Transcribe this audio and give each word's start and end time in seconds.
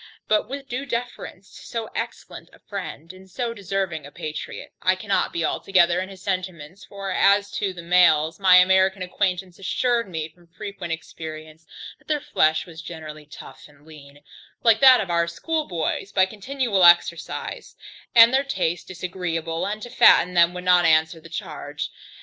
But 0.27 0.49
with 0.49 0.67
due 0.67 0.87
deference 0.87 1.55
to 1.55 1.61
so 1.63 1.91
excellent 1.93 2.49
a 2.53 2.57
friend, 2.57 3.13
and 3.13 3.29
so 3.29 3.53
deserving 3.53 4.03
a 4.03 4.11
patriot, 4.11 4.73
I 4.81 4.95
cannot 4.95 5.31
be 5.31 5.45
altogether 5.45 5.99
in 5.99 6.09
his 6.09 6.23
sentiments; 6.23 6.83
for 6.85 7.11
as 7.11 7.51
to 7.51 7.71
the 7.71 7.83
males, 7.83 8.39
my 8.39 8.55
American 8.55 9.03
acquaintance 9.03 9.59
assured 9.59 10.09
me 10.09 10.27
from 10.27 10.47
frequent 10.47 10.91
experience, 10.91 11.67
that 11.99 12.07
their 12.07 12.19
flesh 12.19 12.65
was 12.65 12.81
generally 12.81 13.27
tough 13.27 13.67
and 13.67 13.85
lean, 13.85 14.23
like 14.63 14.79
that 14.79 15.01
of 15.01 15.11
our 15.11 15.27
schoolboys, 15.27 16.11
by 16.11 16.25
continual 16.25 16.83
exercise, 16.83 17.75
and 18.15 18.33
their 18.33 18.43
taste 18.43 18.87
disagreeable, 18.87 19.67
and 19.67 19.83
to 19.83 19.89
fatten 19.91 20.33
them 20.33 20.55
would 20.55 20.63
not 20.63 20.83
answer 20.83 21.19
the 21.19 21.29
charge. 21.29 21.91